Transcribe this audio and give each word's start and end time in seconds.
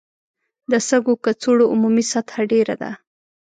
د 0.71 0.73
سږو 0.87 1.13
کڅوړو 1.23 1.65
عمومي 1.73 2.03
سطحه 2.13 2.43
ډېره 2.51 2.75
ده. 2.81 2.91